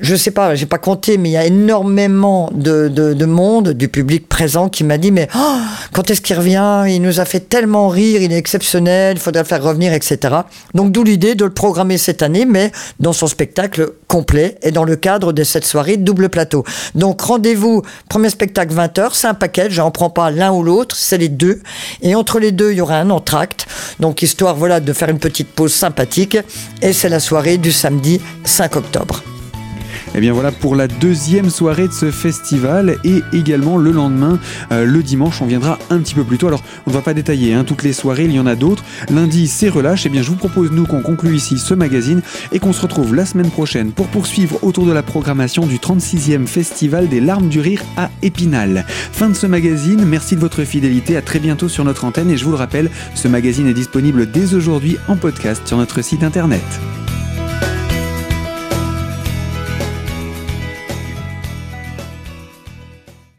je 0.01 0.15
sais 0.15 0.31
pas, 0.31 0.55
j'ai 0.55 0.67
pas 0.67 0.79
compté, 0.79 1.19
mais 1.19 1.31
il 1.31 1.33
y 1.33 1.37
a 1.37 1.45
énormément 1.45 2.51
de, 2.53 2.89
de, 2.89 3.25
monde, 3.25 3.71
du 3.71 3.89
public 3.89 4.29
présent 4.29 4.69
qui 4.69 4.85
m'a 4.85 4.99
dit, 4.99 5.11
mais 5.11 5.29
oh, 5.35 5.59
quand 5.93 6.11
est-ce 6.11 6.21
qu'il 6.21 6.37
revient? 6.37 6.85
Il 6.89 7.01
nous 7.03 7.21
a 7.21 7.25
fait 7.25 7.41
tellement 7.41 7.89
rire, 7.89 8.21
il 8.21 8.33
est 8.33 8.37
exceptionnel, 8.37 9.17
il 9.17 9.21
faudrait 9.21 9.43
le 9.43 9.49
faire 9.49 9.63
revenir, 9.63 9.93
etc. 9.93 10.37
Donc 10.75 10.93
d'où 10.93 11.05
l'idée 11.05 11.35
de 11.35 11.45
le 11.45 11.51
programmer 11.51 11.99
cette 11.99 12.23
année, 12.23 12.45
mais 12.45 12.73
dans 12.99 13.13
son 13.13 13.27
spectacle 13.27 13.93
complet 14.07 14.57
et 14.63 14.71
dans 14.71 14.85
le 14.85 14.97
cadre 14.97 15.33
de 15.33 15.45
cette 15.45 15.65
soirée 15.65 15.97
double 15.97 16.29
plateau. 16.29 16.65
Donc 16.95 17.21
rendez-vous, 17.21 17.83
premier 18.09 18.31
spectacle 18.31 18.75
20h, 18.75 19.11
c'est 19.13 19.29
un 19.29 19.35
package, 19.35 19.79
on 19.79 19.91
prend 19.91 20.11
pas 20.11 20.31
l'un 20.31 20.53
ou 20.53 20.63
l'autre, 20.63 20.97
c'est 20.97 21.19
les 21.19 21.29
deux. 21.29 21.61
Et 22.03 22.15
entre 22.15 22.39
les 22.39 22.53
deux, 22.53 22.73
il 22.73 22.79
y 22.79 22.81
aura 22.81 22.97
un 22.97 23.11
entracte, 23.11 23.67
donc 23.99 24.23
histoire 24.23 24.57
voilà 24.57 24.81
de 24.81 24.93
faire 24.93 25.09
une 25.09 25.19
petite 25.19 25.49
pause 25.49 25.73
sympathique. 25.73 26.37
Et 26.83 26.93
c'est 26.93 27.09
la 27.09 27.21
soirée 27.21 27.59
du 27.59 27.73
samedi 27.73 28.21
5 28.45 28.77
octobre. 28.77 29.23
Et 30.13 30.19
eh 30.19 30.21
bien 30.21 30.33
voilà 30.33 30.51
pour 30.51 30.75
la 30.75 30.89
deuxième 30.89 31.51
soirée 31.51 31.87
de 31.87 31.93
ce 31.93 32.11
festival 32.11 32.97
et 33.05 33.23
également 33.33 33.77
le 33.77 33.93
lendemain, 33.93 34.41
euh, 34.73 34.85
le 34.85 35.05
dimanche, 35.05 35.41
on 35.41 35.47
viendra 35.47 35.79
un 35.89 35.99
petit 35.99 36.15
peu 36.15 36.25
plus 36.25 36.37
tôt. 36.37 36.49
Alors 36.49 36.65
on 36.87 36.91
ne 36.91 36.95
va 36.97 37.01
pas 37.01 37.15
détailler 37.15 37.55
hein, 37.55 37.63
toutes 37.63 37.85
les 37.85 37.93
soirées, 37.93 38.25
il 38.25 38.33
y 38.33 38.41
en 38.41 38.47
a 38.47 38.57
d'autres. 38.57 38.83
Lundi 39.09 39.47
c'est 39.47 39.69
relâche. 39.69 40.07
Et 40.07 40.09
eh 40.09 40.13
bien 40.13 40.23
je 40.23 40.29
vous 40.29 40.37
propose 40.37 40.73
nous 40.73 40.85
qu'on 40.85 41.01
conclue 41.01 41.37
ici 41.37 41.59
ce 41.59 41.75
magazine 41.75 42.23
et 42.51 42.59
qu'on 42.59 42.73
se 42.73 42.83
retrouve 42.83 43.15
la 43.15 43.25
semaine 43.25 43.51
prochaine 43.51 43.93
pour 43.93 44.09
poursuivre 44.09 44.59
autour 44.63 44.85
de 44.85 44.93
la 44.93 45.05
programmation 45.05 45.65
du 45.65 45.77
36e 45.77 46.49
festival 46.49 47.09
des 47.09 47.21
larmes 47.21 47.49
du 47.49 47.61
rire 47.61 47.83
à 47.97 48.11
Épinal. 48.23 48.85
Fin 48.89 49.29
de 49.29 49.35
ce 49.35 49.47
magazine, 49.47 50.05
merci 50.05 50.35
de 50.35 50.41
votre 50.41 50.65
fidélité, 50.65 51.17
à 51.17 51.23
très 51.23 51.39
bientôt 51.39 51.69
sur 51.69 51.85
notre 51.85 52.05
antenne 52.05 52.31
et 52.31 52.37
je 52.37 52.45
vous 52.45 52.51
le 52.51 52.57
rappelle, 52.57 52.91
ce 53.15 53.29
magazine 53.29 53.69
est 53.69 53.75
disponible 53.75 54.31
dès 54.31 54.55
aujourd'hui 54.55 54.97
en 55.07 55.17
podcast 55.17 55.63
sur 55.67 55.77
notre 55.77 56.03
site 56.03 56.25
internet. 56.25 56.61